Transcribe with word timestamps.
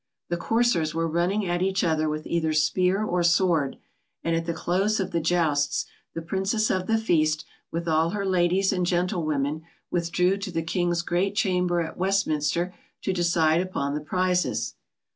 The 0.29 0.35
coursers 0.37 0.95
were 0.95 1.07
running 1.07 1.45
at 1.45 1.61
each 1.61 1.83
other 1.83 2.09
with 2.09 2.25
either 2.25 2.53
spear 2.53 3.03
or 3.03 3.21
sword, 3.21 3.77
and 4.23 4.35
at 4.35 4.47
the 4.47 4.51
close 4.55 4.99
of 4.99 5.11
the 5.11 5.19
jousts, 5.19 5.85
the 6.15 6.23
Princess 6.23 6.71
of 6.71 6.87
the 6.87 6.97
Feast, 6.97 7.45
with 7.71 7.87
all 7.87 8.09
her 8.09 8.25
ladies 8.25 8.73
and 8.73 8.83
gentlewomen, 8.83 9.61
withdrew 9.91 10.37
to 10.37 10.49
the 10.49 10.63
King's 10.63 11.03
great 11.03 11.35
chamber 11.35 11.81
at 11.81 11.97
Westminster 11.97 12.73
to 13.03 13.13
decide 13.13 13.61
upon 13.61 13.93
the 13.93 14.01
prizes. 14.01 14.73